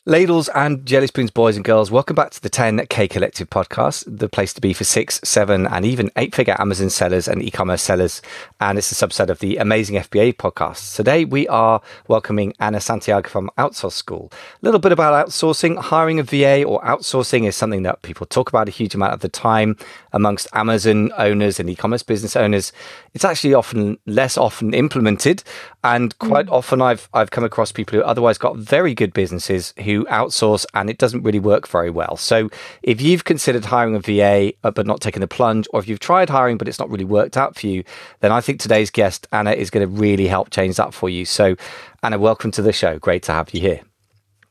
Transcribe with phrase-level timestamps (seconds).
[0.05, 4.29] Ladles and jelly spoons, boys and girls, welcome back to the 10K Collective podcast, the
[4.29, 7.81] place to be for six, seven, and even eight figure Amazon sellers and e commerce
[7.81, 8.21] sellers.
[8.61, 10.95] And it's a subset of the Amazing FBA podcast.
[10.95, 14.31] Today, we are welcoming Ana Santiago from Outsource School.
[14.31, 15.77] A little bit about outsourcing.
[15.77, 19.19] Hiring a VA or outsourcing is something that people talk about a huge amount of
[19.19, 19.75] the time
[20.13, 22.71] amongst Amazon owners and e commerce business owners.
[23.13, 25.43] It's actually often less often implemented.
[25.83, 26.53] And quite mm.
[26.53, 30.89] often, I've, I've come across people who otherwise got very good businesses who outsource and
[30.89, 32.17] it doesn't really work very well.
[32.17, 32.49] So
[32.83, 35.99] if you've considered hiring a VA uh, but not taking the plunge, or if you've
[35.99, 37.83] tried hiring but it's not really worked out for you,
[38.19, 41.25] then I think today's guest, Anna, is going to really help change that for you.
[41.25, 41.55] So,
[42.03, 42.99] Anna, welcome to the show.
[42.99, 43.81] Great to have you here.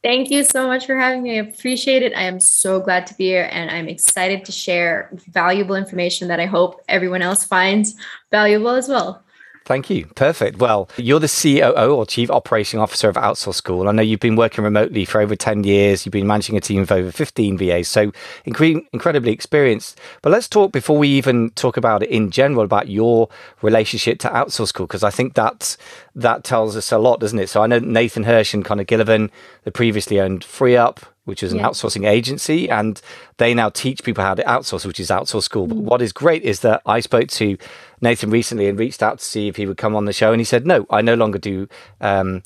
[0.03, 1.39] Thank you so much for having me.
[1.39, 2.15] I appreciate it.
[2.15, 6.39] I am so glad to be here and I'm excited to share valuable information that
[6.39, 7.95] I hope everyone else finds
[8.31, 9.25] valuable as well.
[9.69, 10.07] Thank you.
[10.15, 10.61] Perfect.
[10.61, 13.87] Well, you're the COO or Chief Operating Officer of Outsource School.
[13.87, 16.07] I know you've been working remotely for over 10 years.
[16.07, 18.11] You've been managing a team of over 15 VAs, so
[18.47, 20.01] incre- incredibly experienced.
[20.23, 23.29] But let's talk before we even talk about it in general about your
[23.61, 25.77] relationship to Outsource School, because I think that
[26.15, 27.51] that tells us a lot, doesn't it?
[27.51, 29.29] So I know Nathan Hirsch and Connor Gillivan,
[29.65, 31.69] the previously owned FreeUp, which is an yeah.
[31.69, 33.03] outsourcing agency, and
[33.37, 35.67] they now teach people how to outsource, which is Outsource School.
[35.67, 35.83] But mm.
[35.83, 37.59] what is great is that I spoke to
[38.01, 40.41] Nathan recently and reached out to see if he would come on the show, and
[40.41, 41.69] he said, "No, I no longer do."
[42.01, 42.43] Um,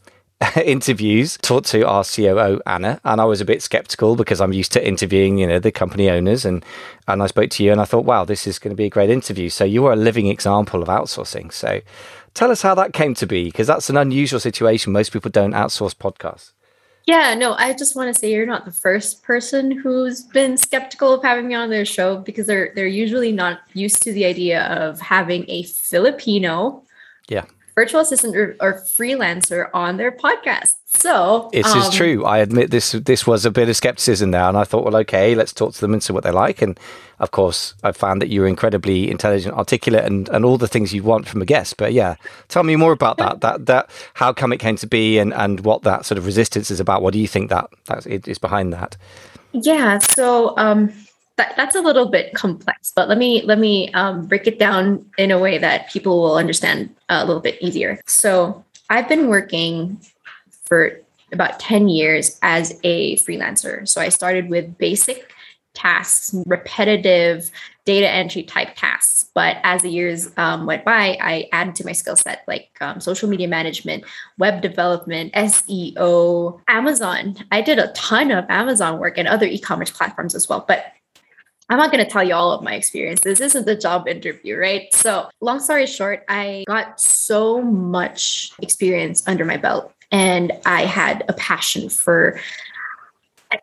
[0.65, 1.39] interviews.
[1.43, 3.01] Talked to our COO Anna.
[3.05, 6.11] And I was a bit skeptical because I'm used to interviewing you know the company
[6.11, 6.65] owners and
[7.07, 8.91] and I spoke to you and I thought wow this is going to be a
[8.91, 9.49] great interview.
[9.49, 11.53] So you are a living example of outsourcing.
[11.53, 11.81] So
[12.35, 14.93] tell us how that came to be because that's an unusual situation.
[14.93, 16.53] Most people don't outsource podcasts
[17.07, 21.15] yeah, no, I just want to say you're not the first person who's been skeptical
[21.15, 24.65] of having me on their show because they're they're usually not used to the idea
[24.65, 26.83] of having a Filipino
[27.29, 30.75] yeah virtual assistant or, or freelancer on their podcast.
[30.95, 32.25] So it um, is true.
[32.25, 32.93] I admit this.
[32.93, 35.81] This was a bit of skepticism there, and I thought, well, okay, let's talk to
[35.81, 36.61] them and see what they like.
[36.61, 36.79] And
[37.19, 41.03] of course, I found that you're incredibly intelligent, articulate, and, and all the things you
[41.03, 41.77] want from a guest.
[41.79, 42.17] But yeah,
[42.49, 43.41] tell me more about that.
[43.41, 46.71] That that how come it came to be, and and what that sort of resistance
[46.71, 47.03] is about.
[47.03, 48.97] What do you think that that is behind that?
[49.53, 49.99] Yeah.
[49.99, 50.93] So um,
[51.37, 55.05] that, that's a little bit complex, but let me let me um, break it down
[55.17, 58.01] in a way that people will understand a little bit easier.
[58.07, 59.99] So I've been working
[60.73, 60.99] for
[61.33, 63.87] about 10 years as a freelancer.
[63.87, 65.31] So I started with basic
[65.75, 67.51] tasks, repetitive
[67.85, 69.29] data entry type tasks.
[69.35, 73.01] But as the years um, went by, I added to my skill set like um,
[73.01, 74.05] social media management,
[74.39, 77.37] web development, SEO, Amazon.
[77.51, 80.65] I did a ton of Amazon work and other e commerce platforms as well.
[80.67, 80.87] But
[81.69, 83.21] I'm not going to tell you all of my experience.
[83.21, 84.93] This isn't the job interview, right?
[84.95, 91.25] So, long story short, I got so much experience under my belt and I had
[91.29, 92.39] a passion for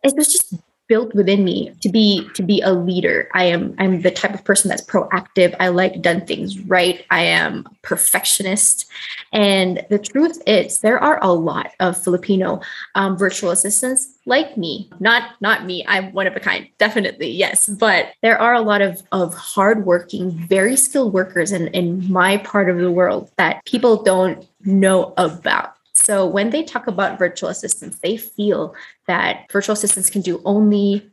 [0.03, 0.53] it was just
[0.89, 3.29] built within me to be to be a leader.
[3.35, 5.55] I am i'm the type of person that's proactive.
[5.59, 7.05] I like done things right.
[7.11, 8.87] I am perfectionist.
[9.31, 12.59] And the truth is there are a lot of filipino
[12.95, 14.89] um, virtual assistants like me.
[14.99, 15.85] Not not me.
[15.87, 17.67] I'm one of a kind definitely yes.
[17.67, 22.67] But there are a lot of of hardworking very skilled workers in in my part
[22.67, 27.99] of the world that people don't know about so when they talk about virtual assistants,
[27.99, 28.73] they feel
[29.07, 31.09] that virtual assistants can do only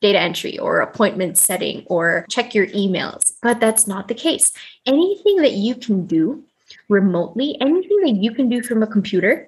[0.00, 4.52] data entry or appointment setting or check your emails, but that's not the case.
[4.86, 6.42] Anything that you can do
[6.88, 9.46] remotely, anything that you can do from a computer,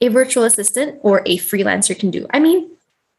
[0.00, 2.26] a virtual assistant or a freelancer can do.
[2.30, 2.68] I mean,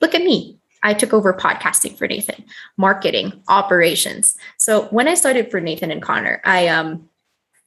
[0.02, 0.58] look at me.
[0.86, 2.44] I took over podcasting for Nathan,
[2.76, 4.36] marketing, operations.
[4.58, 7.08] So when I started for Nathan and Connor, I um,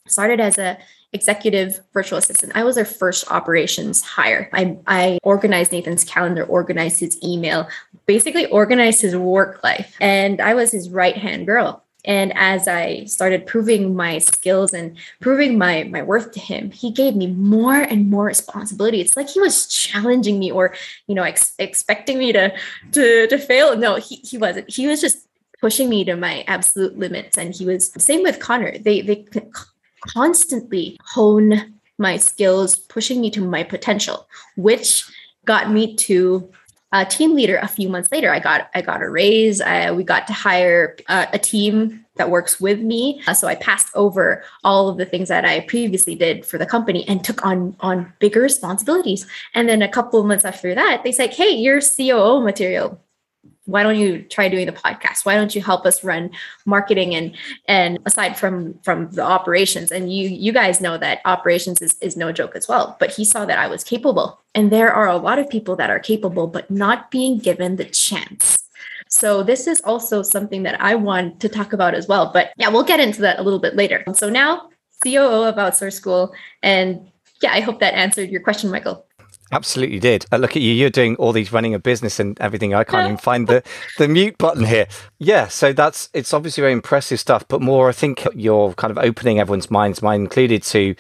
[0.07, 0.77] started as a
[1.17, 2.53] executive virtual assistant.
[2.55, 4.49] I was their first operations hire.
[4.53, 7.69] I, I organized Nathan's calendar, organized his email,
[8.07, 9.97] basically organized his work life.
[10.01, 11.83] And I was his right hand girl.
[12.07, 16.93] And as I started proving my skills and proving my my worth to him, he
[16.93, 19.01] gave me more and more responsibility.
[19.01, 20.75] It's like he was challenging me or,
[21.09, 22.55] you know, ex- expecting me to
[22.93, 23.77] to to fail.
[23.77, 24.71] No, he he wasn't.
[24.71, 25.27] He was just
[25.61, 27.37] pushing me to my absolute limits.
[27.37, 28.79] And he was same with Connor.
[28.79, 29.27] They they
[30.07, 35.05] constantly hone my skills, pushing me to my potential, which
[35.45, 36.51] got me to
[36.93, 38.31] a team leader a few months later.
[38.31, 39.61] I got I got a raise.
[39.61, 43.23] I, we got to hire uh, a team that works with me.
[43.27, 46.67] Uh, so I passed over all of the things that I previously did for the
[46.67, 49.27] company and took on on bigger responsibilities.
[49.55, 53.01] And then a couple of months after that, they said, "Hey, you're COO material
[53.67, 55.25] why don't you try doing the podcast?
[55.25, 56.31] Why don't you help us run
[56.65, 57.37] marketing and
[57.67, 59.93] and aside from from the operations?
[59.93, 63.25] And you you guys know that operations is, is no joke as well but he
[63.25, 64.41] saw that i was capable.
[64.55, 67.85] And there are a lot of people that are capable but not being given the
[67.85, 68.63] chance.
[69.09, 72.69] So this is also something that i want to talk about as well but yeah
[72.69, 74.05] we'll get into that a little bit later.
[74.15, 74.71] So now
[75.03, 77.11] coo of outsource school and
[77.43, 79.06] yeah i hope that answered your question michael
[79.53, 80.27] Absolutely did.
[80.33, 80.73] Uh, look at you.
[80.73, 82.75] You're doing all these running a business and everything.
[82.75, 83.63] I can't even find the,
[83.97, 84.89] the mute button here.
[85.19, 85.47] Yeah.
[85.47, 89.39] So that's, it's obviously very impressive stuff, but more, I think you're kind of opening
[89.39, 90.97] everyone's minds, mine included, to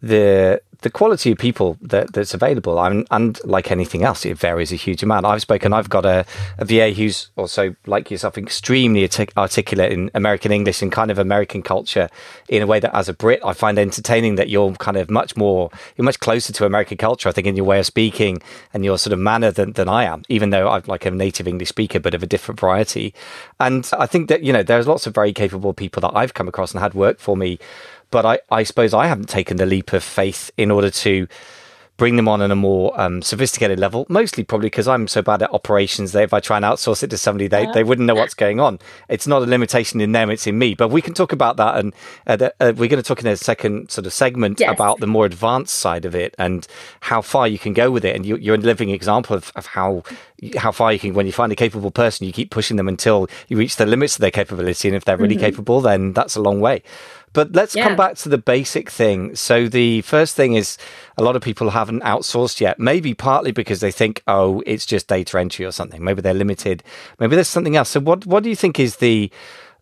[0.00, 4.72] the the quality of people that, that's available, I'm, and like anything else, it varies
[4.72, 5.26] a huge amount.
[5.26, 6.24] I've spoken, I've got a,
[6.58, 11.18] a VA who's also, like yourself, extremely artic- articulate in American English and kind of
[11.18, 12.08] American culture
[12.48, 15.36] in a way that, as a Brit, I find entertaining that you're kind of much
[15.36, 18.40] more, you're much closer to American culture, I think, in your way of speaking
[18.72, 21.46] and your sort of manner than, than I am, even though I'm like a native
[21.46, 23.14] English speaker, but of a different variety.
[23.58, 26.48] And I think that, you know, there's lots of very capable people that I've come
[26.48, 27.58] across and had work for me
[28.10, 31.26] but I, I suppose I haven't taken the leap of faith in order to
[32.00, 34.06] bring them on on a more um, sophisticated level.
[34.08, 37.10] Mostly probably because I'm so bad at operations that if I try and outsource it
[37.10, 38.78] to somebody, they, they wouldn't know what's going on.
[39.10, 40.74] It's not a limitation in them; it's in me.
[40.74, 41.92] But we can talk about that, and
[42.26, 44.72] uh, the, uh, we're going to talk in a second sort of segment yes.
[44.72, 46.66] about the more advanced side of it and
[47.00, 48.16] how far you can go with it.
[48.16, 50.02] And you, are a living example of, of how
[50.56, 53.28] how far you can when you find a capable person, you keep pushing them until
[53.48, 54.88] you reach the limits of their capability.
[54.88, 55.44] And if they're really mm-hmm.
[55.44, 56.82] capable, then that's a long way.
[57.32, 57.84] But let's yeah.
[57.84, 59.36] come back to the basic thing.
[59.36, 60.76] So the first thing is
[61.16, 65.06] a lot of people haven't outsourced yet, maybe partly because they think, oh, it's just
[65.06, 66.02] data entry or something.
[66.02, 66.82] Maybe they're limited.
[67.20, 67.90] Maybe there's something else.
[67.90, 69.30] So what what do you think is the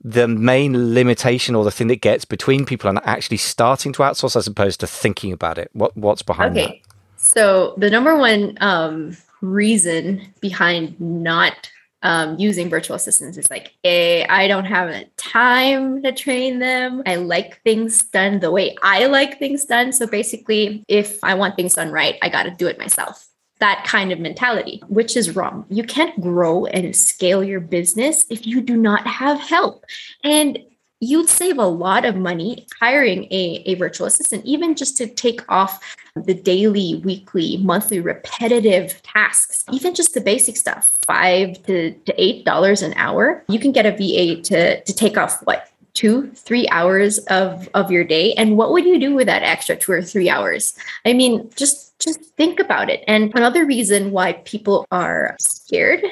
[0.05, 4.37] the main limitation or the thing that gets between people and actually starting to outsource
[4.37, 5.71] as opposed to thinking about it?
[5.73, 6.67] What what's behind okay.
[6.67, 6.89] that?
[7.17, 11.71] So the number one um, reason behind not
[12.03, 17.03] um, using virtual assistants is like, A, I don't have time to train them.
[17.07, 19.93] I like things done the way I like things done.
[19.93, 23.27] So basically, if I want things done right, I got to do it myself.
[23.61, 25.67] That kind of mentality, which is wrong.
[25.69, 29.85] You can't grow and scale your business if you do not have help.
[30.23, 30.59] And
[31.01, 35.41] you'd save a lot of money hiring a, a virtual assistant, even just to take
[35.51, 35.81] off
[36.17, 42.45] the daily, weekly, monthly repetitive tasks, even just the basic stuff, five to, to eight
[42.45, 43.45] dollars an hour.
[43.49, 47.91] You can get a VA to, to take off what two three hours of of
[47.91, 48.33] your day?
[48.35, 50.75] And what would you do with that extra two or three hours?
[51.05, 53.03] I mean just just think about it.
[53.09, 56.05] And another reason why people are scared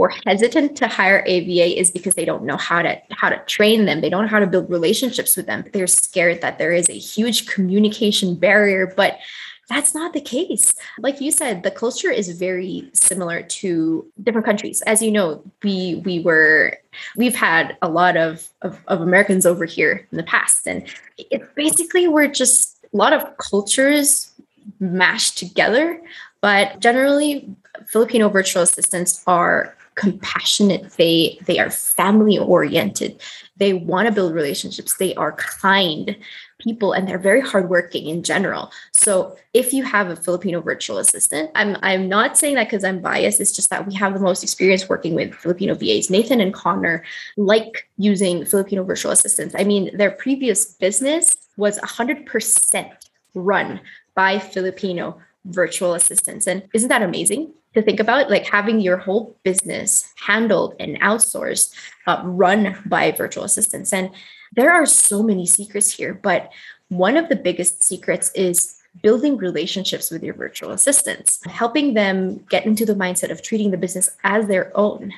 [0.00, 3.84] or hesitant to hire AVA is because they don't know how to how to train
[3.84, 4.00] them.
[4.00, 5.62] They don't know how to build relationships with them.
[5.74, 9.18] They're scared that there is a huge communication barrier, but
[9.68, 10.74] that's not the case.
[10.98, 14.80] Like you said, the culture is very similar to different countries.
[14.86, 16.78] As you know, we we were
[17.14, 20.66] we've had a lot of, of, of Americans over here in the past.
[20.66, 20.82] And
[21.18, 24.32] it basically we're just a lot of cultures
[24.80, 26.00] mashed together.
[26.40, 27.54] But generally,
[27.86, 30.90] Filipino virtual assistants are compassionate.
[30.92, 33.20] They they are family oriented.
[33.56, 34.96] They want to build relationships.
[34.96, 36.16] They are kind
[36.58, 38.70] people and they're very hardworking in general.
[38.92, 43.00] So if you have a filipino virtual assistant i'm i'm not saying that because i'm
[43.00, 43.40] biased.
[43.40, 47.04] It's just that we have the most experience working with filipino vas nathan and connor
[47.36, 49.54] like using filipino virtual assistants.
[49.58, 52.90] I mean their previous business was 100%
[53.34, 53.80] run
[54.14, 56.46] by filipino virtual assistants.
[56.46, 61.74] And isn't that amazing to think about like having your whole business handled and outsourced
[62.06, 64.10] uh, run by virtual assistants and
[64.54, 66.50] there are so many secrets here but
[66.88, 72.66] one of the biggest secrets is building relationships with your virtual assistants, helping them get
[72.66, 75.12] into the mindset of treating the business as their own.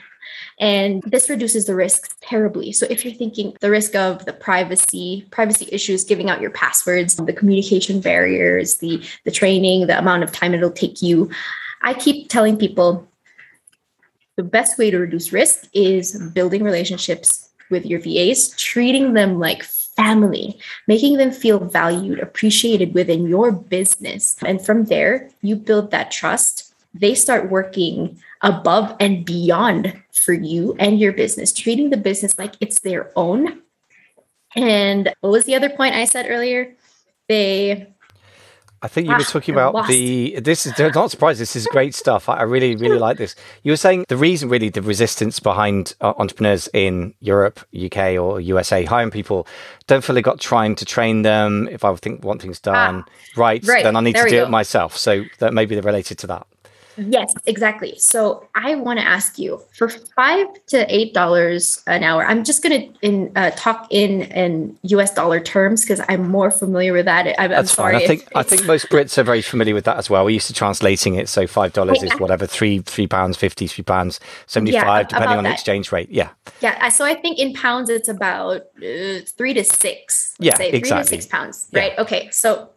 [0.60, 2.72] And this reduces the risks terribly.
[2.72, 7.16] So if you're thinking the risk of the privacy, privacy issues, giving out your passwords,
[7.16, 11.30] the communication barriers, the the training, the amount of time it'll take you,
[11.82, 13.08] I keep telling people
[14.36, 19.62] the best way to reduce risk is building relationships with your VAs, treating them like
[19.62, 24.36] family, making them feel valued, appreciated within your business.
[24.44, 26.74] And from there, you build that trust.
[26.94, 32.54] They start working above and beyond for you and your business, treating the business like
[32.60, 33.62] it's their own.
[34.54, 36.74] And what was the other point I said earlier?
[37.28, 37.91] They
[38.82, 40.40] I think you were ah, talking about the.
[40.42, 41.40] This is not surprised.
[41.40, 42.28] This is great stuff.
[42.28, 43.36] I really, really like this.
[43.62, 48.40] You were saying the reason, really, the resistance behind uh, entrepreneurs in Europe, UK, or
[48.40, 49.46] USA hiring people
[49.86, 51.68] don't feel they got trying to train them.
[51.70, 54.36] If I think want things done ah, right, right, then I need there to do
[54.38, 54.44] go.
[54.44, 54.96] it myself.
[54.96, 56.46] So that maybe they're related to that.
[56.96, 57.98] Yes, exactly.
[57.98, 62.24] So I want to ask you for five to eight dollars an hour.
[62.26, 65.14] I'm just going to in uh, talk in in U.S.
[65.14, 67.34] dollar terms because I'm more familiar with that.
[67.38, 67.94] I'm, That's I'm fine.
[67.94, 70.24] I think I think most Brits are very familiar with that as well.
[70.24, 71.28] We're used to translating it.
[71.28, 75.38] So five dollars is whatever three three pounds fifty, three pounds seventy five, yeah, depending
[75.38, 76.10] on the exchange rate.
[76.10, 76.30] Yeah.
[76.60, 76.88] Yeah.
[76.90, 80.34] So I think in pounds it's about uh, three to six.
[80.38, 80.80] Yeah, say, exactly.
[80.80, 81.68] Three to six pounds.
[81.72, 81.92] Right.
[81.94, 82.02] Yeah.
[82.02, 82.30] Okay.
[82.30, 82.70] So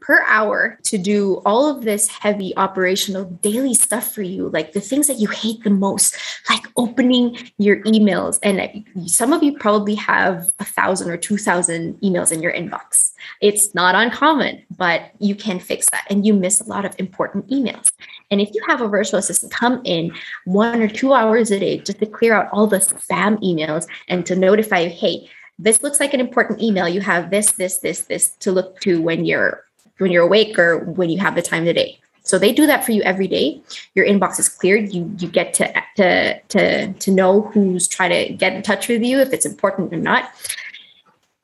[0.00, 4.80] per hour to do all of this heavy operational daily stuff for you, like the
[4.80, 6.16] things that you hate the most,
[6.48, 8.38] like opening your emails.
[8.42, 13.12] And some of you probably have a thousand or 2,000 emails in your inbox.
[13.40, 16.06] It's not uncommon, but you can fix that.
[16.10, 17.88] And you miss a lot of important emails.
[18.30, 20.12] And if you have a virtual assistant come in
[20.44, 24.24] one or two hours a day just to clear out all the spam emails and
[24.26, 26.88] to notify you, hey, this looks like an important email.
[26.88, 29.64] You have this, this, this, this to look to when you're
[30.02, 31.98] when you're awake or when you have the time today.
[32.24, 33.60] So they do that for you every day.
[33.94, 34.92] Your inbox is cleared.
[34.92, 39.02] You you get to to to to know who's trying to get in touch with
[39.02, 40.30] you if it's important or not.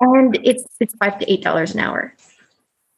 [0.00, 2.14] And it's it's five to eight dollars an hour.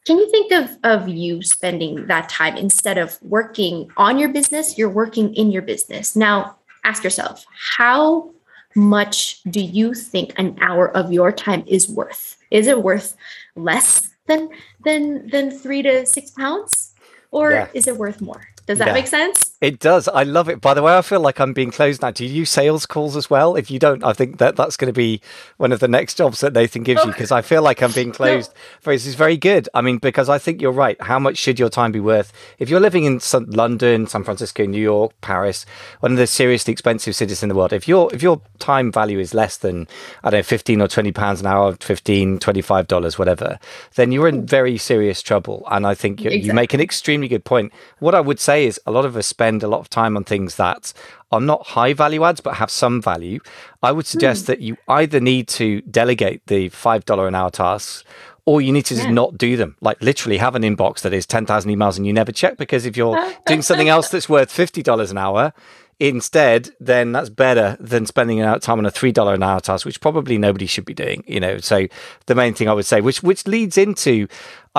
[0.06, 4.76] Can you think of of you spending that time instead of working on your business?
[4.76, 6.14] You're working in your business.
[6.14, 8.30] Now ask yourself how
[8.76, 12.36] much do you think an hour of your time is worth?
[12.50, 13.16] Is it worth
[13.56, 14.48] less than
[14.86, 16.94] than than three to six pounds,
[17.30, 17.68] or yeah.
[17.74, 18.42] is it worth more?
[18.66, 18.94] Does that yeah.
[18.94, 19.49] make sense?
[19.60, 20.08] It does.
[20.08, 20.62] I love it.
[20.62, 22.10] By the way, I feel like I'm being closed now.
[22.10, 23.56] Do you use sales calls as well?
[23.56, 25.20] If you don't, I think that that's going to be
[25.58, 28.10] one of the next jobs that Nathan gives you because I feel like I'm being
[28.20, 28.54] closed.
[28.86, 28.92] no.
[28.92, 29.68] This is very good.
[29.74, 31.00] I mean, because I think you're right.
[31.02, 32.32] How much should your time be worth?
[32.58, 35.66] If you're living in London, San Francisco, New York, Paris,
[36.00, 39.18] one of the seriously expensive cities in the world, if your if your time value
[39.18, 39.86] is less than
[40.24, 43.58] I don't know, 15 or 20 pounds an hour, 15, 25 dollars, whatever,
[43.96, 45.66] then you're in very serious trouble.
[45.70, 46.46] And I think you, exactly.
[46.46, 47.74] you make an extremely good point.
[47.98, 50.16] What I would say is a lot of us spend spend a lot of time
[50.16, 50.92] on things that
[51.32, 53.40] are not high value adds but have some value,
[53.82, 54.46] I would suggest mm.
[54.46, 58.04] that you either need to delegate the $5 an hour tasks
[58.46, 59.12] or you need to just yeah.
[59.12, 59.76] not do them.
[59.80, 62.96] Like literally have an inbox that is 10,000 emails and you never check because if
[62.96, 65.52] you're doing something else that's worth $50 an hour,
[66.00, 69.84] instead, then that's better than spending out time on a three dollar an hour task,
[69.84, 71.22] which probably nobody should be doing.
[71.26, 71.86] You know, so
[72.26, 74.26] the main thing I would say, which which leads into,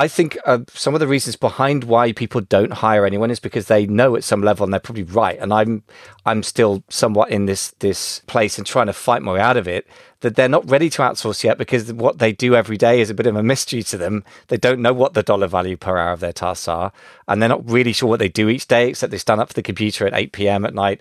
[0.01, 3.67] I think uh, some of the reasons behind why people don't hire anyone is because
[3.67, 5.37] they know at some level, and they're probably right.
[5.37, 5.83] And I'm
[6.25, 9.67] I'm still somewhat in this this place and trying to fight my way out of
[9.67, 9.85] it
[10.21, 13.13] that they're not ready to outsource yet because what they do every day is a
[13.13, 14.23] bit of a mystery to them.
[14.47, 16.91] They don't know what the dollar value per hour of their tasks are,
[17.27, 19.53] and they're not really sure what they do each day, except they stand up for
[19.53, 20.65] the computer at 8 p.m.
[20.65, 20.99] at night,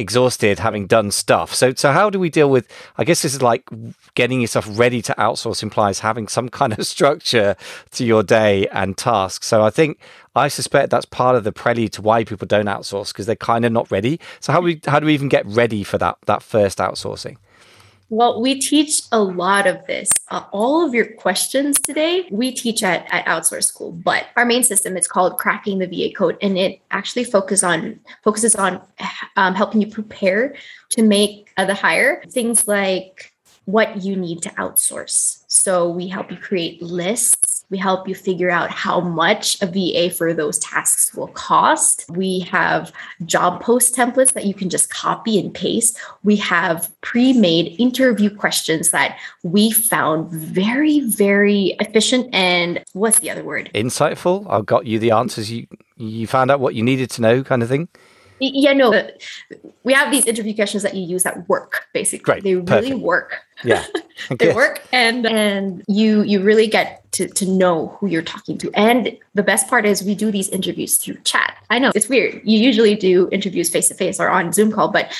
[0.00, 1.54] exhausted, having done stuff.
[1.54, 2.70] So, so how do we deal with?
[2.98, 3.68] I guess this is like
[4.14, 7.56] getting yourself ready to outsource implies having some kind of structure
[7.92, 9.46] to your day and tasks.
[9.46, 9.98] So, I think
[10.34, 13.64] I suspect that's part of the prelude to why people don't outsource because they're kind
[13.64, 14.18] of not ready.
[14.40, 17.36] So, how we how do we even get ready for that that first outsourcing?
[18.10, 20.10] Well, we teach a lot of this.
[20.32, 24.64] Uh, all of your questions today, we teach at, at Outsource School, but our main
[24.64, 28.82] system is called Cracking the VA Code, and it actually focus on focuses on
[29.36, 30.56] um, helping you prepare
[30.90, 32.24] to make uh, the hire.
[32.30, 33.32] Things like
[33.66, 35.44] what you need to outsource.
[35.46, 40.12] So we help you create lists we help you figure out how much a VA
[40.12, 42.04] for those tasks will cost.
[42.10, 42.92] We have
[43.24, 45.98] job post templates that you can just copy and paste.
[46.24, 53.30] We have pre made interview questions that we found very, very efficient and what's the
[53.30, 53.70] other word?
[53.74, 54.46] Insightful.
[54.50, 57.62] I've got you the answers you you found out what you needed to know kind
[57.62, 57.88] of thing.
[58.40, 59.08] Yeah, no, uh,
[59.84, 62.40] we have these interview questions that you use that work basically.
[62.40, 63.40] Great, they really work.
[63.64, 63.84] Yeah,
[64.38, 68.70] they work, and and you you really get to to know who you're talking to.
[68.74, 71.56] And the best part is we do these interviews through chat.
[71.68, 72.40] I know it's weird.
[72.44, 75.12] You usually do interviews face to face or on Zoom call, but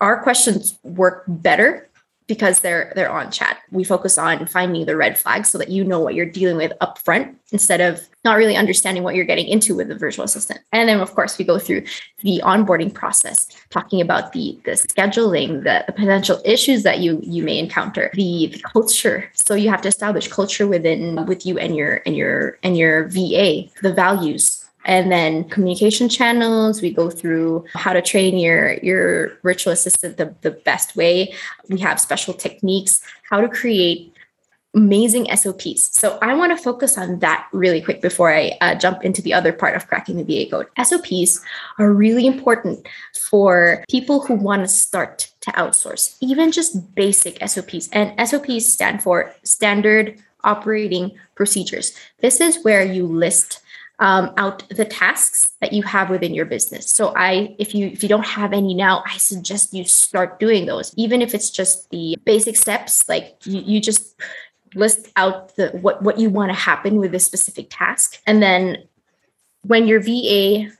[0.00, 1.88] our questions work better
[2.28, 3.58] because they're they're on chat.
[3.72, 6.72] We focus on finding the red flags so that you know what you're dealing with
[6.80, 10.60] up front instead of not really understanding what you're getting into with the virtual assistant.
[10.72, 11.82] And then of course we go through
[12.22, 17.42] the onboarding process, talking about the the scheduling, the, the potential issues that you you
[17.42, 19.18] may encounter, the, the culture.
[19.34, 23.08] So you have to establish culture within with you and your and your and your
[23.08, 23.50] VA,
[23.82, 29.72] the values and then communication channels we go through how to train your your virtual
[29.72, 31.34] assistant the, the best way
[31.68, 34.14] we have special techniques how to create
[34.78, 39.04] amazing sops so i want to focus on that really quick before i uh, jump
[39.04, 41.44] into the other part of cracking the va code sops
[41.80, 42.86] are really important
[43.28, 49.02] for people who want to start to outsource even just basic sops and sops stand
[49.02, 53.60] for standard operating procedures this is where you list
[54.00, 56.88] um, out the tasks that you have within your business.
[56.88, 60.66] So I, if you if you don't have any now, I suggest you start doing
[60.66, 60.94] those.
[60.96, 64.14] Even if it's just the basic steps, like you, you just
[64.74, 68.84] list out the what what you want to happen with this specific task, and then
[69.62, 70.70] when your VA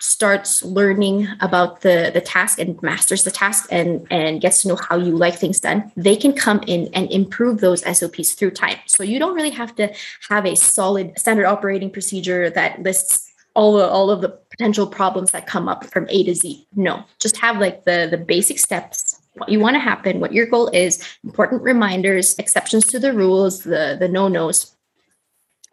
[0.00, 4.76] starts learning about the the task and masters the task and and gets to know
[4.76, 8.78] how you like things done they can come in and improve those sops through time.
[8.86, 9.92] So you don't really have to
[10.28, 15.30] have a solid standard operating procedure that lists all the, all of the potential problems
[15.30, 16.66] that come up from a to z.
[16.74, 20.46] No just have like the the basic steps what you want to happen what your
[20.46, 24.74] goal is important reminders exceptions to the rules the the no nos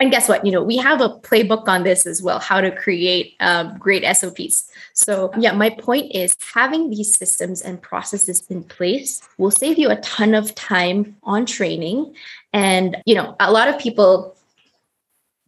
[0.01, 0.44] and guess what?
[0.44, 4.03] You know we have a playbook on this as well how to create um, great
[4.15, 9.77] sops so yeah my point is having these systems and processes in place will save
[9.77, 12.15] you a ton of time on training.
[12.51, 14.36] And you know a lot of people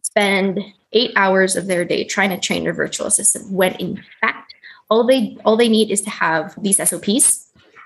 [0.02, 0.60] spend
[0.92, 4.54] eight hours of their day trying to train their virtual assistant when in fact
[4.88, 7.43] all they all they need is to have these sops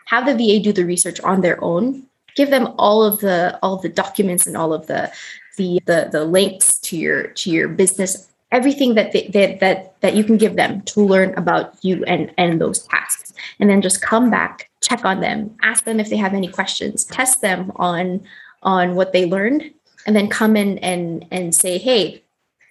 [0.08, 3.74] have the va do the research on their own give them all of the all
[3.74, 5.10] of the documents and all of the
[5.56, 10.14] the the, the links to your to your business everything that they, that that that
[10.14, 13.35] you can give them to learn about you and and those tasks.
[13.61, 17.04] And then just come back check on them ask them if they have any questions
[17.04, 18.22] test them on
[18.62, 19.62] on what they learned
[20.06, 22.22] and then come in and and say hey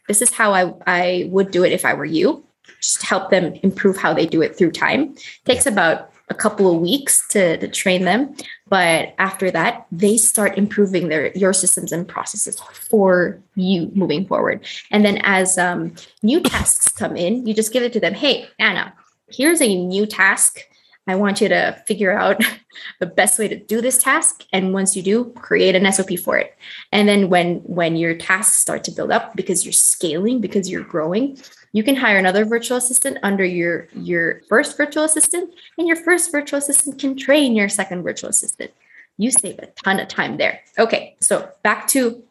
[0.08, 2.44] this is how i i would do it if i were you.
[2.82, 5.16] Just help them improve how they do it through time.
[5.46, 8.36] Takes about a couple of weeks to, to train them.
[8.68, 14.66] But after that they start improving their your systems and processes for you moving forward.
[14.92, 18.14] And then as um, new tasks come in you just give it to them.
[18.14, 18.94] Hey anna
[19.30, 20.62] here's a new task.
[21.10, 22.42] I want you to figure out
[23.00, 24.44] the best way to do this task.
[24.52, 26.56] And once you do create an sop for it.
[26.92, 30.84] And then when when your tasks start to build up because you're scaling because you're
[30.84, 31.38] growing
[31.78, 36.32] you can hire another virtual assistant under your your first virtual assistant and your first
[36.32, 38.72] virtual assistant can train your second virtual assistant.
[39.18, 40.62] You save a ton of time there.
[40.80, 42.24] Okay so back to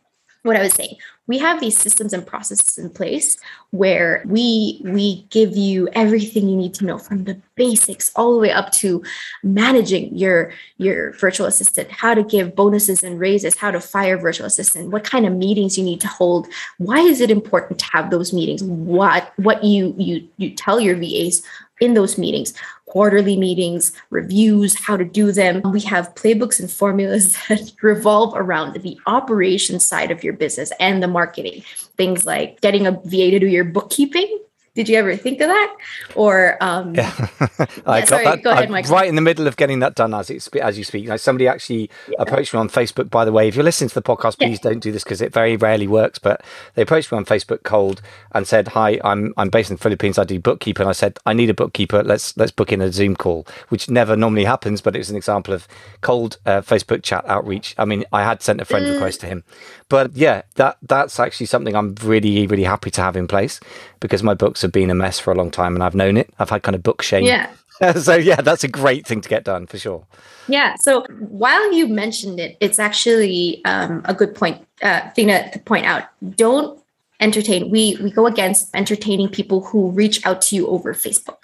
[0.47, 3.37] what i was saying we have these systems and processes in place
[3.71, 8.39] where we we give you everything you need to know from the basics all the
[8.39, 9.03] way up to
[9.43, 14.47] managing your your virtual assistant how to give bonuses and raises how to fire virtual
[14.47, 16.47] assistant what kind of meetings you need to hold.
[16.79, 18.63] Why is it important to have those meetings?
[18.63, 21.43] What what you you you tell your vas
[21.81, 22.55] in those meetings
[22.97, 25.61] quarterly meetings, reviews, how to do them.
[25.71, 31.03] We have playbooks and formulas that revolve around the operation side of your business and
[31.03, 31.63] the marketing.
[31.99, 34.41] Things like getting a VA to do your bookkeeping.
[34.77, 35.75] Did you ever think of that?
[36.15, 37.67] Or um, yeah, I yeah,
[38.01, 38.43] got sorry, that.
[38.43, 38.89] go ahead, Mike.
[38.91, 41.07] right in the middle of getting that done as it, as you speak.
[41.09, 43.11] Now, somebody actually approached me on Facebook.
[43.11, 44.49] By the way, if you're listening to the podcast, Yeah.
[44.49, 46.19] please don't do this because it very rarely works.
[46.19, 46.43] But
[46.75, 50.19] they approached me on Facebook cold and said, "Hi, I'm I'm based in the Philippines.
[50.19, 52.03] I do bookkeeping." And I said, "I need a bookkeeper.
[52.05, 55.17] Let's let's book in a Zoom call," which never normally happens, but it was an
[55.17, 55.67] example of
[56.03, 57.75] cold uh, Facebook chat outreach.
[57.79, 58.93] I mean, I had sent a friend Mm.
[58.93, 59.43] request to him,
[59.89, 63.61] but yeah, that that's actually something I'm really really happy to have in place
[64.01, 66.31] because my books have been a mess for a long time and I've known it.
[66.39, 67.25] I've had kind of book shame.
[67.25, 67.51] yeah.
[67.97, 70.07] so yeah, that's a great thing to get done for sure.
[70.49, 70.77] Yeah.
[70.77, 75.59] So while you mentioned it, it's actually um, a good point uh, thing to, to
[75.61, 76.05] point out.
[76.37, 76.81] Don't
[77.21, 77.71] entertain.
[77.71, 81.43] We we go against entertaining people who reach out to you over Facebook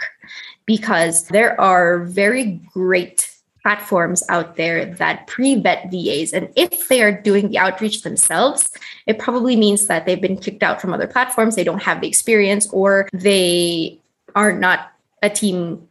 [0.67, 3.32] because there are very great
[3.63, 6.33] platforms out there that pre-vet VAs.
[6.33, 8.71] And if they are doing the outreach themselves,
[9.07, 11.55] it probably means that they've been kicked out from other platforms.
[11.55, 13.99] They don't have the experience or they
[14.35, 15.89] are not a team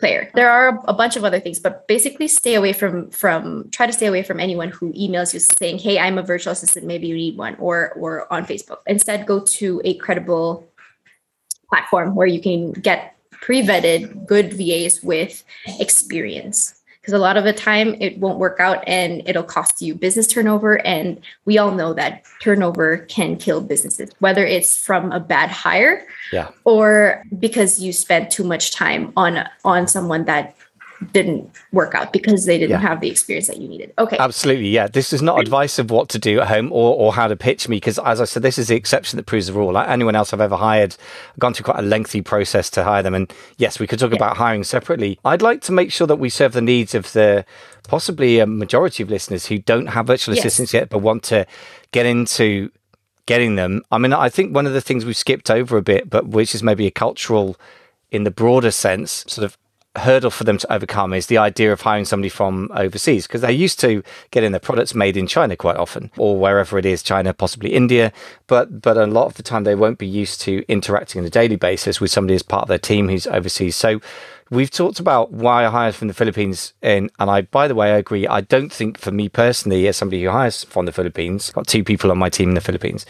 [0.00, 0.28] player.
[0.34, 3.92] There are a bunch of other things, but basically stay away from from try to
[3.92, 7.14] stay away from anyone who emails you saying, "Hey, I'm a virtual assistant, maybe you
[7.14, 8.78] need one," or or on Facebook.
[8.88, 10.66] Instead, go to a credible
[11.68, 15.44] platform where you can get pre-vetted good VAs with
[15.78, 19.94] experience because a lot of the time it won't work out and it'll cost you
[19.94, 25.20] business turnover and we all know that turnover can kill businesses whether it's from a
[25.20, 26.48] bad hire yeah.
[26.64, 30.54] or because you spent too much time on on someone that
[31.12, 32.88] didn't work out because they didn't yeah.
[32.88, 33.92] have the experience that you needed.
[33.98, 34.16] Okay.
[34.18, 34.68] Absolutely.
[34.68, 34.86] Yeah.
[34.86, 37.68] This is not advice of what to do at home or, or how to pitch
[37.68, 39.72] me because, as I said, this is the exception that proves the rule.
[39.72, 40.96] Like anyone else I've ever hired,
[41.32, 43.14] I've gone through quite a lengthy process to hire them.
[43.14, 44.16] And yes, we could talk yeah.
[44.16, 45.18] about hiring separately.
[45.24, 47.44] I'd like to make sure that we serve the needs of the
[47.88, 50.44] possibly a majority of listeners who don't have virtual yes.
[50.44, 51.46] assistants yet but want to
[51.90, 52.70] get into
[53.26, 53.82] getting them.
[53.90, 56.54] I mean, I think one of the things we've skipped over a bit, but which
[56.54, 57.56] is maybe a cultural
[58.10, 59.56] in the broader sense, sort of
[59.96, 63.50] hurdle for them to overcome is the idea of hiring somebody from overseas because they're
[63.50, 67.34] used to getting their products made in China quite often or wherever it is China
[67.34, 68.12] possibly India.
[68.46, 71.30] But but a lot of the time they won't be used to interacting on a
[71.30, 73.76] daily basis with somebody as part of their team who's overseas.
[73.76, 74.00] So
[74.52, 77.90] We've talked about why I hired from the Philippines, and and I, by the way,
[77.90, 78.26] I agree.
[78.26, 81.82] I don't think for me personally, as somebody who hires from the Philippines, got two
[81.82, 83.06] people on my team in the Philippines,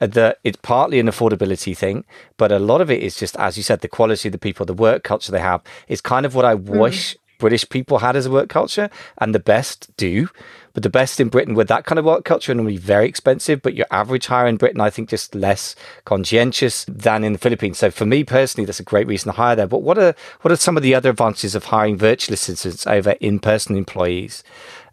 [0.00, 2.06] uh, that it's partly an affordability thing,
[2.38, 4.64] but a lot of it is just, as you said, the quality of the people,
[4.64, 6.64] the work culture they have is kind of what I mm.
[6.80, 10.30] wish British people had as a work culture, and the best do.
[10.76, 13.62] But the best in Britain with that kind of work culture are normally very expensive,
[13.62, 17.78] but your average hire in Britain, I think, just less conscientious than in the Philippines.
[17.78, 19.66] So for me personally, that's a great reason to hire there.
[19.66, 23.12] But what are what are some of the other advantages of hiring virtual assistants over
[23.22, 24.44] in-person employees,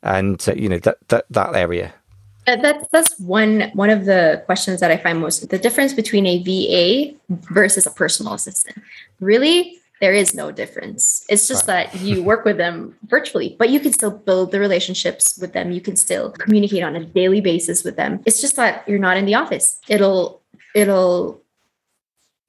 [0.02, 1.94] and uh, you know that that that area?
[2.48, 6.26] Uh, that's that's one one of the questions that I find most the difference between
[6.26, 7.14] a VA
[7.52, 8.82] versus a personal assistant.
[9.20, 11.26] Really, there is no difference.
[11.30, 11.90] It's just right.
[11.90, 15.72] that you work with them virtually, but you can still build the relationships with them.
[15.72, 18.20] You can still communicate on a daily basis with them.
[18.26, 19.80] It's just that you're not in the office.
[19.88, 20.42] It'll
[20.76, 21.42] it'll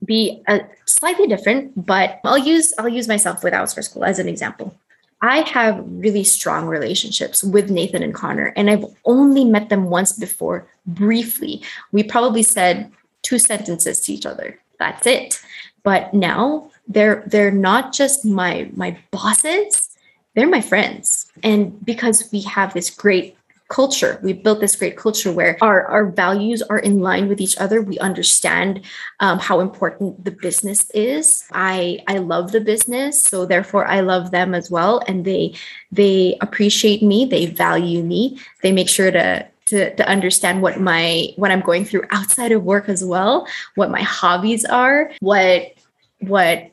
[0.04, 4.26] be a slightly different, but I'll use I'll use myself with Outsource School as an
[4.28, 4.74] example.
[5.22, 10.10] I have really strong relationships with Nathan and Connor, and I've only met them once
[10.10, 11.62] before, briefly.
[11.92, 12.90] We probably said
[13.22, 14.58] two sentences to each other.
[14.80, 15.40] That's it.
[15.84, 19.94] But now they're they're not just my my bosses
[20.34, 21.30] they're my friends.
[21.42, 23.36] And because we have this great
[23.70, 27.56] culture we built this great culture where our, our values are in line with each
[27.56, 27.80] other.
[27.80, 28.82] We understand
[29.20, 31.44] um, how important the business is.
[31.52, 35.02] I i love the business so therefore i love them as well.
[35.08, 35.54] And they
[35.90, 38.38] they appreciate me they value me.
[38.62, 42.62] They make sure to to, to understand what my what i'm going through outside of
[42.64, 45.72] work as well what my hobbies are what
[46.20, 46.70] what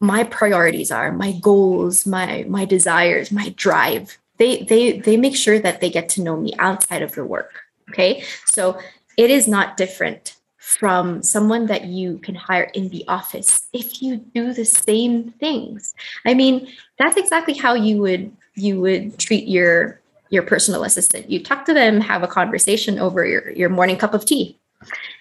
[0.00, 4.18] my priorities are my goals my my desires my drive.
[4.38, 7.64] They they they make sure that they get to know me outside of their work
[7.90, 8.24] okay?
[8.46, 8.78] So
[9.16, 14.16] it is not different from someone that you can hire in the office if you
[14.16, 15.94] do the same things.
[16.26, 21.30] I mean that's exactly how you would you would treat your your personal assistant.
[21.30, 24.58] You talk to them have a conversation over your, your morning cup of tea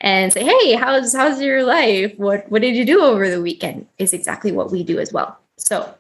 [0.02, 2.14] and say, "Hey, how's how's your life?
[2.18, 5.38] What what did you do over the weekend?" is exactly what we do as well.
[5.58, 5.94] So,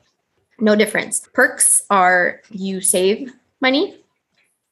[0.60, 1.28] no difference.
[1.34, 4.00] Perks are you save money.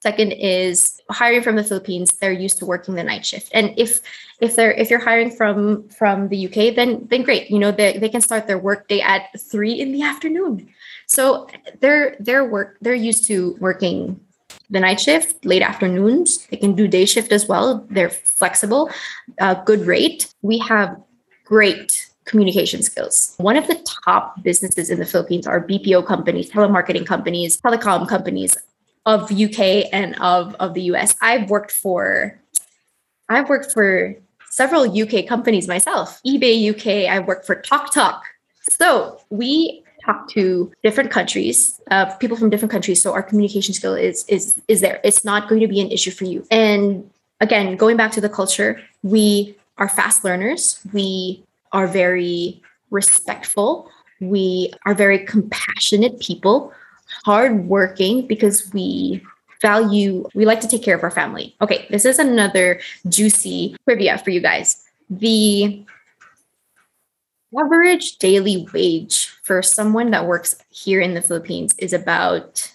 [0.02, 2.14] Second is hiring from the Philippines.
[2.14, 4.02] They're used to working the night shift, and if
[4.42, 7.52] if they're if you're hiring from from the UK, then then great.
[7.52, 10.68] You know they they can start their work day at three in the afternoon.
[11.06, 11.48] So
[11.82, 14.20] they're they're work they're used to working
[14.72, 16.48] the night shift, late afternoons.
[16.48, 17.86] They can do day shift as well.
[17.90, 18.90] They're flexible,
[19.40, 20.34] uh, good rate.
[20.42, 20.98] We have
[21.46, 23.36] great communication skills.
[23.38, 28.58] One of the top businesses in the Philippines are BPO companies, telemarketing companies, telecom companies
[29.06, 31.16] of UK and of, of the US.
[31.22, 32.40] I've worked for
[33.28, 34.16] I've worked for
[34.50, 36.22] several UK companies myself.
[36.26, 38.20] eBay UK, I've worked for TalkTalk.
[38.70, 43.02] So we talk to different countries, uh, people from different countries.
[43.02, 45.00] So our communication skill is is is there.
[45.04, 46.46] It's not going to be an issue for you.
[46.52, 47.10] And
[47.40, 50.80] again, going back to the culture, we are fast learners.
[50.94, 53.90] We are very respectful.
[54.20, 56.74] We are very compassionate people,
[57.26, 59.24] hardworking because we
[59.62, 61.56] value, we like to take care of our family.
[61.62, 64.84] Okay, this is another juicy trivia for you guys.
[65.10, 65.84] The
[67.60, 72.72] average daily wage for someone that works here in the Philippines is about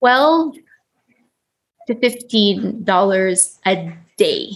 [0.00, 0.56] 12
[1.88, 4.50] to 15 dollars a day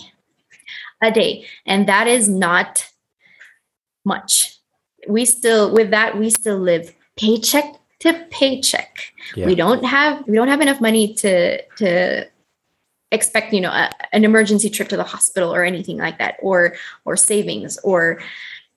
[1.03, 2.89] a day and that is not
[4.05, 4.59] much
[5.09, 7.65] we still with that we still live paycheck
[8.03, 9.13] to paycheck.
[9.37, 9.47] Yeah.
[9.47, 12.27] We don't have we don't have enough money to to
[13.13, 16.75] expect you know a, an emergency trip to the hospital or anything like that or
[17.05, 18.21] or savings or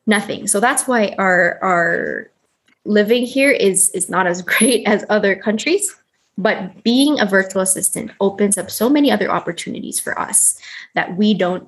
[0.05, 0.47] nothing.
[0.47, 2.31] So that's why our our
[2.85, 5.95] living here is is not as great as other countries
[6.37, 10.59] but being a virtual assistant opens up so many other opportunities for us
[10.93, 11.67] that we don't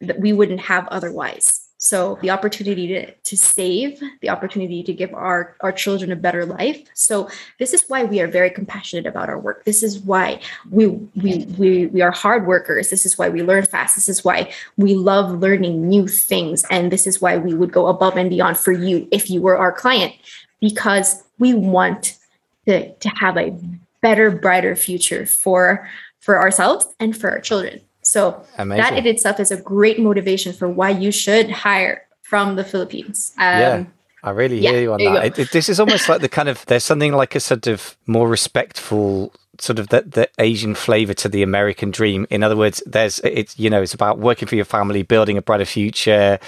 [0.00, 5.14] that we wouldn't have otherwise so the opportunity to, to save, the opportunity to give
[5.14, 6.86] our, our children a better life.
[6.92, 9.64] So this is why we are very compassionate about our work.
[9.64, 12.90] This is why we we we, we are hard workers.
[12.90, 13.94] This is why we learn fast.
[13.94, 16.66] This is why we love learning new things.
[16.70, 19.56] And this is why we would go above and beyond for you if you were
[19.56, 20.12] our client,
[20.60, 22.18] because we want
[22.66, 23.58] to, to have a
[24.02, 25.88] better, brighter future for
[26.20, 27.80] for ourselves and for our children.
[28.10, 28.82] So Amazing.
[28.82, 33.32] that in itself is a great motivation for why you should hire from the Philippines.
[33.38, 33.84] Um, yeah.
[34.22, 35.04] I really yeah, hear you on that.
[35.04, 37.66] You it, it, this is almost like the kind of there's something like a sort
[37.66, 42.26] of more respectful sort of the, the Asian flavor to the American dream.
[42.30, 45.42] In other words, there's it's you know it's about working for your family, building a
[45.42, 46.38] brighter future,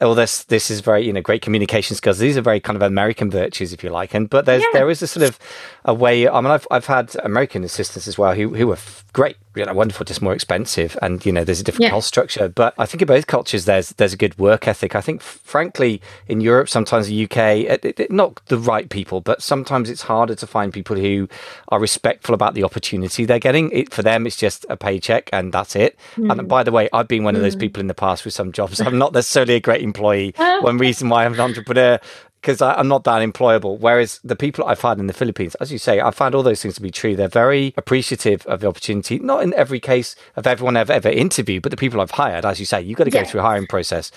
[0.00, 2.18] well, this this is very you know great communication skills.
[2.18, 4.12] These are very kind of American virtues, if you like.
[4.12, 4.68] And but there's yeah.
[4.74, 5.38] there is a sort of
[5.86, 6.28] a way.
[6.28, 8.78] I mean, I've I've had American assistants as well who who are
[9.14, 11.90] great, you know, wonderful, just more expensive, and you know, there's a different yeah.
[11.90, 12.46] cost structure.
[12.46, 14.94] But I think in both cultures, there's there's a good work ethic.
[14.94, 19.42] I think, frankly, in Europe, sometimes the UK, it, it, not the right people, but
[19.42, 21.26] sometimes it's harder to find people who
[21.68, 23.70] are respectful about the opportunity they're getting.
[23.70, 25.96] It, for them, it's just a paycheck, and that's it.
[26.16, 26.38] Mm.
[26.38, 27.60] And by the way, I've been one of those hmm.
[27.60, 28.78] people in the past with some jobs.
[28.82, 30.34] I'm not necessarily a great employee.
[30.36, 31.98] One reason why I'm an entrepreneur
[32.46, 33.76] because I'm not that employable.
[33.80, 36.62] Whereas the people I've had in the Philippines, as you say, I find all those
[36.62, 37.16] things to be true.
[37.16, 39.18] They're very appreciative of the opportunity.
[39.18, 42.60] Not in every case of everyone I've ever interviewed, but the people I've hired, as
[42.60, 44.12] you say, you've got to go through a hiring process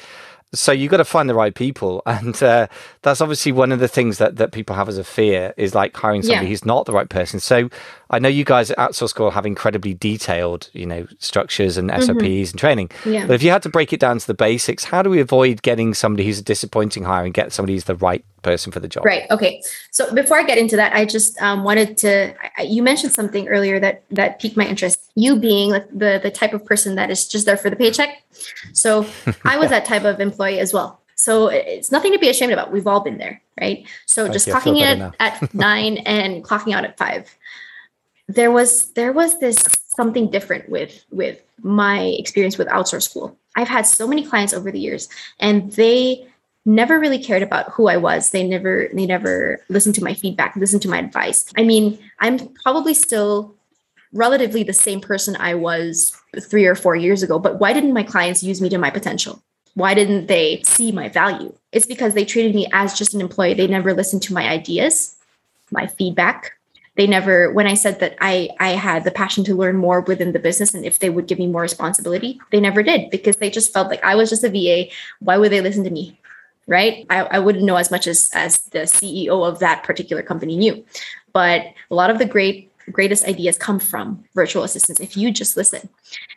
[0.54, 2.68] so you've got to find the right people and uh,
[3.02, 5.96] that's obviously one of the things that, that people have as a fear is like
[5.96, 6.50] hiring somebody yeah.
[6.50, 7.70] who's not the right person so
[8.10, 12.08] i know you guys at outsource school have incredibly detailed you know structures and sops
[12.08, 12.26] mm-hmm.
[12.26, 13.26] and training yeah.
[13.26, 15.62] but if you had to break it down to the basics how do we avoid
[15.62, 18.88] getting somebody who's a disappointing hire and get somebody who's the right person for the
[18.88, 22.64] job right okay so before i get into that i just um, wanted to I,
[22.64, 26.54] you mentioned something earlier that that piqued my interest you being like the the type
[26.54, 28.24] of person that is just there for the paycheck
[28.74, 29.06] so
[29.46, 31.02] I was that type of employee as well.
[31.16, 32.72] So it's nothing to be ashamed about.
[32.72, 33.86] We've all been there, right?
[34.06, 37.30] So just clocking in at nine and clocking out at five.
[38.28, 43.38] There was there was this something different with with my experience with outsource school.
[43.58, 46.26] I've had so many clients over the years, and they
[46.66, 48.30] never really cared about who I was.
[48.30, 51.52] They never they never listened to my feedback, listened to my advice.
[51.58, 53.56] I mean, I'm probably still
[54.14, 58.04] relatively the same person I was three or four years ago, but why didn't my
[58.04, 59.42] clients use me to my potential?
[59.76, 61.54] Why didn't they see my value?
[61.72, 63.54] It's because they treated me as just an employee.
[63.54, 65.16] They never listened to my ideas,
[65.72, 66.54] my feedback.
[66.96, 70.34] They never, when I said that I, I had the passion to learn more within
[70.34, 73.50] the business and if they would give me more responsibility, they never did because they
[73.50, 74.92] just felt like I was just a VA.
[75.20, 76.20] Why would they listen to me?
[76.68, 77.06] Right?
[77.10, 80.84] I, I wouldn't know as much as, as the CEO of that particular company knew.
[81.32, 85.58] But a lot of the great greatest ideas come from virtual assistants if you just
[85.58, 85.88] listen.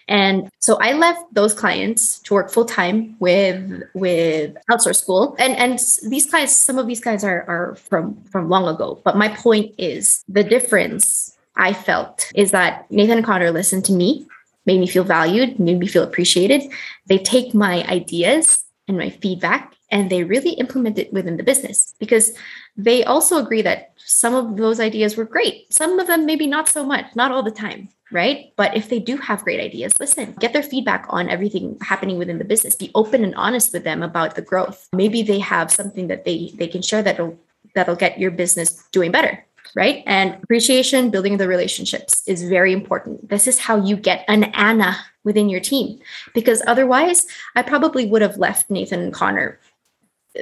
[0.09, 5.37] And so i left those clients to work full time with with outsource school.
[5.38, 9.01] And and these clients some of these guys are are from from long ago.
[9.05, 13.93] But my point is the difference i felt is that nathan and connor listened to
[13.93, 14.27] me
[14.65, 16.62] made me feel valued made me feel appreciated.
[17.07, 21.95] They take my ideas and my feedback and they really implement it within the business
[22.01, 22.33] because
[22.77, 25.73] they also agree that some of those ideas were great.
[25.73, 28.53] Some of them, maybe not so much, not all the time, right?
[28.57, 32.38] But if they do have great ideas, listen, get their feedback on everything happening within
[32.38, 32.75] the business.
[32.75, 34.88] Be open and honest with them about the growth.
[34.92, 37.38] Maybe they have something that they they can share that'll
[37.75, 40.03] that'll get your business doing better right?
[40.07, 43.29] And appreciation, building the relationships is very important.
[43.29, 45.99] This is how you get an Anna within your team,
[46.35, 49.59] because otherwise, I probably would have left Nathan and Connor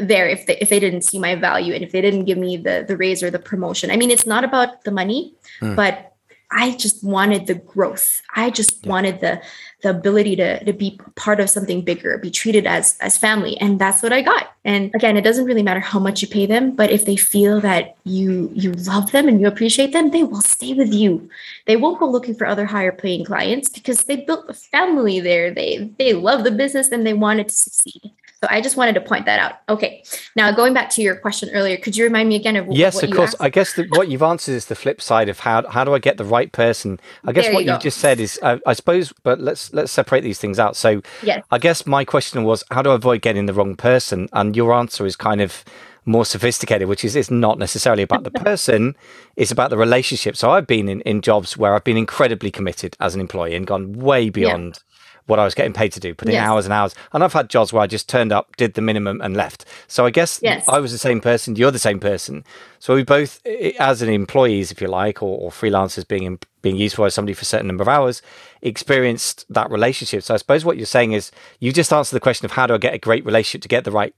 [0.01, 2.57] there if they if they didn't see my value and if they didn't give me
[2.57, 3.91] the the raise or the promotion.
[3.91, 5.75] I mean, it's not about the money, mm.
[5.75, 6.15] but
[6.53, 8.23] I just wanted the growth.
[8.35, 8.91] I just yeah.
[8.91, 9.41] wanted the
[9.83, 13.79] the ability to to be part of something bigger, be treated as as family, and
[13.79, 14.53] that's what I got.
[14.65, 17.61] And again, it doesn't really matter how much you pay them, but if they feel
[17.61, 21.29] that you you love them and you appreciate them, they will stay with you.
[21.67, 25.53] They won't go looking for other higher paying clients because they built a family there.
[25.53, 28.13] They they love the business and they want it to succeed.
[28.43, 29.57] So I just wanted to point that out.
[29.69, 30.03] Okay.
[30.35, 33.11] Now going back to your question earlier, could you remind me again of yes, of
[33.11, 33.35] course.
[33.35, 33.43] Asked?
[33.43, 35.99] I guess the, what you've answered is the flip side of how how do I
[35.99, 36.99] get the right person?
[37.27, 39.93] I guess there what you, you just said is uh, I suppose, but let's let's
[39.93, 40.75] separate these things out.
[40.75, 41.45] So yes.
[41.51, 44.27] I guess my question was how do I avoid getting the wrong person?
[44.33, 45.63] And your answer is kind of
[46.07, 48.97] more sophisticated, which is it's not necessarily about the person,
[49.37, 50.35] it's about the relationship.
[50.35, 53.67] So I've been in, in jobs where I've been incredibly committed as an employee and
[53.67, 54.90] gone way beyond yeah
[55.27, 56.47] what I was getting paid to do, putting yes.
[56.47, 56.95] hours and hours.
[57.13, 59.65] And I've had jobs where I just turned up, did the minimum, and left.
[59.89, 60.69] So I guess yes.
[60.69, 61.57] I was the same person.
[61.57, 62.45] You're the same person.
[62.79, 63.45] So we both,
[63.79, 67.43] as an employees, if you like, or, or freelancers being being used by somebody for
[67.43, 68.21] a certain number of hours,
[68.61, 70.23] experienced that relationship.
[70.23, 72.75] So I suppose what you're saying is you just answer the question of how do
[72.75, 74.15] I get a great relationship to get the right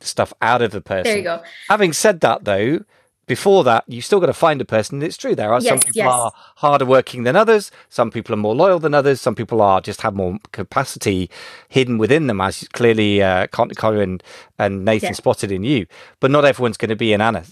[0.00, 1.04] stuff out of the person.
[1.04, 1.42] There you go.
[1.68, 2.84] Having said that, though,
[3.26, 5.02] before that, you still got to find a person.
[5.02, 5.34] It's true.
[5.34, 6.12] There are yes, some people yes.
[6.12, 7.70] are harder working than others.
[7.88, 9.20] Some people are more loyal than others.
[9.20, 11.30] Some people are just have more capacity
[11.68, 14.18] hidden within them, as clearly uh, Connor
[14.58, 15.12] and Nathan yeah.
[15.12, 15.86] spotted in you.
[16.20, 17.44] But not everyone's going to be an Anna.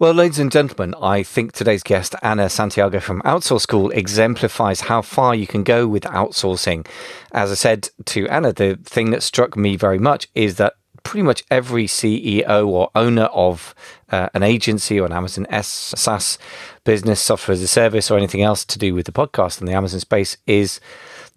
[0.00, 5.02] Well, ladies and gentlemen, I think today's guest, Anna Santiago from Outsource School, exemplifies how
[5.02, 6.84] far you can go with outsourcing.
[7.30, 11.22] As I said to Anna, the thing that struck me very much is that pretty
[11.22, 13.74] much every CEO or owner of
[14.10, 16.38] uh, an agency or an Amazon S SaaS
[16.82, 19.72] business, software as a service, or anything else to do with the podcast in the
[19.72, 20.80] Amazon space is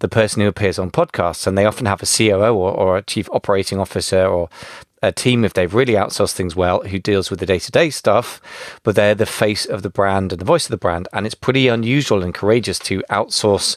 [0.00, 1.46] the person who appears on podcasts.
[1.46, 4.48] And they often have a COO or, or a chief operating officer or
[5.02, 8.40] a team if they've really outsourced things well who deals with the day-to-day stuff
[8.82, 11.36] but they're the face of the brand and the voice of the brand and it's
[11.36, 13.76] pretty unusual and courageous to outsource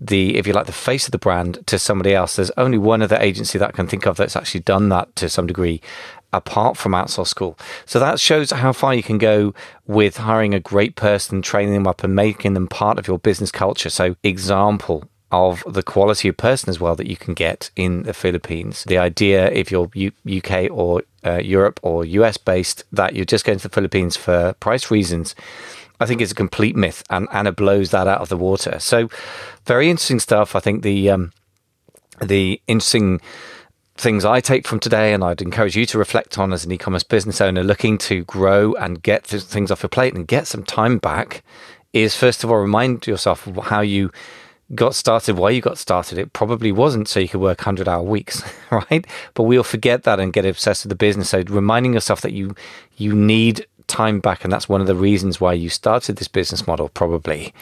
[0.00, 2.36] the, if you like, the face of the brand to somebody else.
[2.36, 5.28] There's only one other agency that I can think of that's actually done that to
[5.28, 5.80] some degree
[6.32, 7.58] apart from outsource school.
[7.86, 9.52] So that shows how far you can go
[9.86, 13.50] with hiring a great person, training them up and making them part of your business
[13.50, 13.90] culture.
[13.90, 18.12] So example of the quality of person as well that you can get in the
[18.12, 18.84] Philippines.
[18.84, 23.44] The idea, if you're U- UK or uh, Europe or US based, that you're just
[23.44, 25.34] going to the Philippines for price reasons
[26.00, 28.78] I think is a complete myth, and Anna blows that out of the water.
[28.78, 29.08] So,
[29.66, 30.56] very interesting stuff.
[30.56, 31.32] I think the um,
[32.22, 33.20] the interesting
[33.96, 37.02] things I take from today, and I'd encourage you to reflect on as an e-commerce
[37.02, 40.98] business owner looking to grow and get things off your plate and get some time
[40.98, 41.44] back,
[41.92, 44.10] is first of all remind yourself how you
[44.74, 46.18] got started, why you got started.
[46.18, 49.06] It probably wasn't so you could work 100 hour weeks, right?
[49.34, 51.30] But we'll forget that and get obsessed with the business.
[51.30, 52.54] So reminding yourself that you
[52.96, 56.66] you need time back, and that's one of the reasons why you started this business
[56.66, 57.52] model, probably,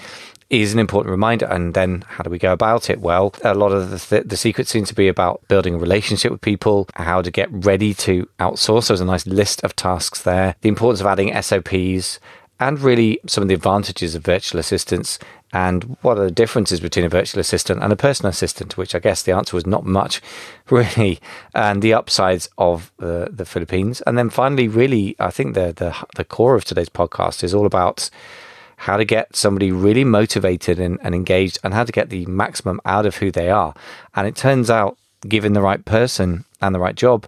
[0.51, 1.47] is an important reminder.
[1.47, 3.01] And then, how do we go about it?
[3.01, 6.31] Well, a lot of the, th- the secret seems to be about building a relationship
[6.31, 8.89] with people, how to get ready to outsource.
[8.89, 10.55] There's a nice list of tasks there.
[10.61, 12.21] The importance of adding SOPs,
[12.61, 15.19] and really some of the advantages of virtual assistants
[15.53, 18.99] and what are the differences between a virtual assistant and a personal assistant, which I
[18.99, 20.21] guess the answer was not much,
[20.71, 21.21] really,
[21.55, 24.03] and the upsides of the, the Philippines.
[24.07, 27.67] And then finally, really, I think the, the, the core of today's podcast is all
[27.67, 28.11] about
[28.83, 32.81] how to get somebody really motivated and, and engaged and how to get the maximum
[32.85, 33.75] out of who they are.
[34.15, 37.27] And it turns out, given the right person and the right job,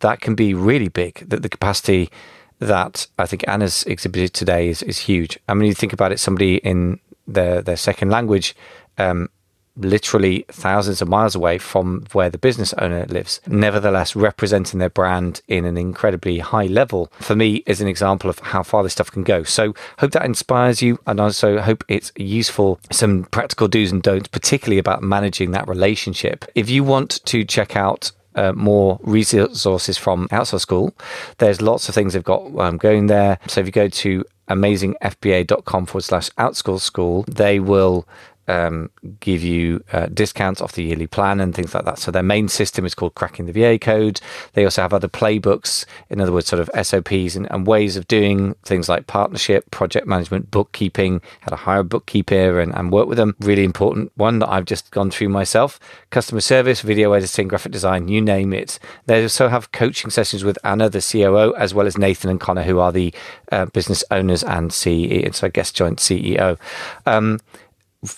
[0.00, 2.10] that can be really big, that the capacity
[2.58, 5.38] that I think Anna's exhibited today is, is huge.
[5.48, 7.00] I mean, you think about it, somebody in
[7.34, 8.54] their their second language,
[8.98, 9.28] um,
[9.76, 15.42] literally thousands of miles away from where the business owner lives, nevertheless representing their brand
[15.48, 19.10] in an incredibly high level, for me is an example of how far this stuff
[19.10, 19.42] can go.
[19.42, 24.28] So hope that inspires you and also hope it's useful, some practical do's and don'ts,
[24.28, 26.44] particularly about managing that relationship.
[26.54, 30.94] If you want to check out uh, more resources from Outsource School.
[31.38, 33.38] There's lots of things they've got um, going there.
[33.46, 38.06] So if you go to amazingfba.com forward slash outschool school, they will
[38.50, 41.98] um, give you uh, discounts off the yearly plan and things like that.
[41.98, 44.20] So their main system is called Cracking the VA Code.
[44.54, 48.08] They also have other playbooks, in other words, sort of SOPs and, and ways of
[48.08, 53.06] doing things like partnership, project management, bookkeeping, how to hire a bookkeeper and, and work
[53.06, 53.36] with them.
[53.40, 55.78] Really important one that I've just gone through myself.
[56.10, 58.80] Customer service, video editing, graphic design, you name it.
[59.06, 62.64] They also have coaching sessions with Anna, the COO, as well as Nathan and Connor,
[62.64, 63.14] who are the
[63.52, 66.58] uh, business owners and CEO, so I guess joint CEO.
[67.06, 67.38] Um,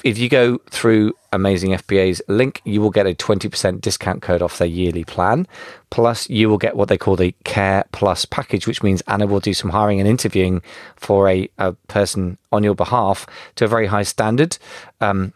[0.05, 4.59] if you go through Amazing FBA's link, you will get a 20% discount code off
[4.59, 5.47] their yearly plan.
[5.91, 9.41] Plus, you will get what they call the Care Plus package, which means Anna will
[9.41, 10.63] do some hiring and interviewing
[10.97, 14.57] for a, a person on your behalf to a very high standard.
[15.01, 15.33] Um,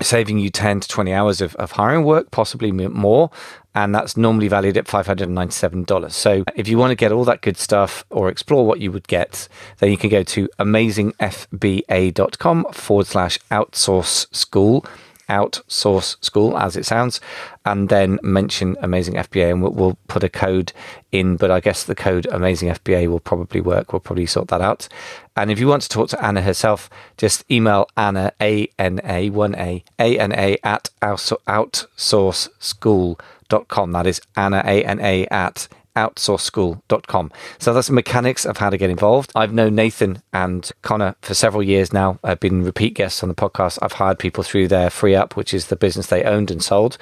[0.00, 3.30] saving you 10 to 20 hours of, of hiring work, possibly more.
[3.74, 6.10] And that's normally valued at $597.
[6.10, 9.06] So if you want to get all that good stuff or explore what you would
[9.06, 9.46] get,
[9.78, 14.84] then you can go to amazingfba.com forward slash outsource school
[15.30, 17.20] outsource school as it sounds
[17.64, 20.72] and then mention amazing fba and we'll, we'll, put a code
[21.12, 23.92] in but i guess the code amazing fba will probably work.
[23.92, 24.88] We'll probably sort that out.
[25.36, 30.58] And if you want to talk to anna herself just email anna a-n-a 1a a-n-a
[30.64, 37.32] at outsource school.com that is anna a-n-a at outsourceschool.com.
[37.58, 39.32] So that's the mechanics of how to get involved.
[39.34, 42.18] I've known Nathan and Connor for several years now.
[42.22, 43.78] I've been repeat guests on the podcast.
[43.82, 46.98] I've hired people through their FreeeUp, which is the business they owned and sold.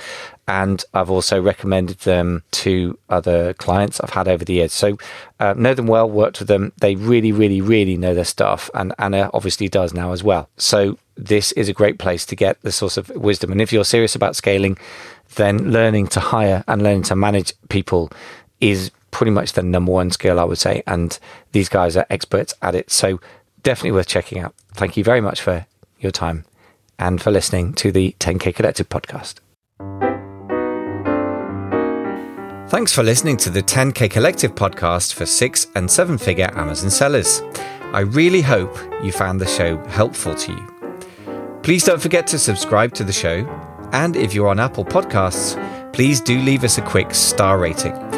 [0.47, 4.73] And I've also recommended them to other clients I've had over the years.
[4.73, 4.97] So
[5.39, 6.73] uh, know them well, worked with them.
[6.81, 8.71] They really, really, really know their stuff.
[8.75, 10.49] And Anna obviously does now as well.
[10.57, 13.53] So this is a great place to get the source of wisdom.
[13.53, 14.79] And if you're serious about scaling,
[15.35, 18.11] then learning to hire and learning to manage people
[18.61, 20.83] is pretty much the number one skill, I would say.
[20.87, 21.19] And
[21.53, 22.91] these guys are experts at it.
[22.91, 23.21] So
[23.63, 24.55] definitely worth checking out.
[24.75, 25.67] Thank you very much for
[25.99, 26.45] your time
[26.99, 29.37] and for listening to the 10K Collective podcast.
[32.69, 37.41] Thanks for listening to the 10K Collective podcast for six and seven figure Amazon sellers.
[37.93, 41.61] I really hope you found the show helpful to you.
[41.63, 43.47] Please don't forget to subscribe to the show.
[43.93, 45.57] And if you're on Apple Podcasts,
[45.95, 48.18] please do leave us a quick star rating.